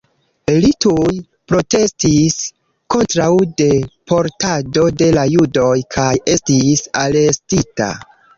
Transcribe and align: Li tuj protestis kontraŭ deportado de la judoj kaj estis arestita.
Li 0.61 0.69
tuj 0.83 1.09
protestis 1.51 2.37
kontraŭ 2.95 3.27
deportado 3.63 4.87
de 5.03 5.11
la 5.19 5.27
judoj 5.35 5.75
kaj 5.99 6.09
estis 6.39 6.85
arestita. 7.05 7.93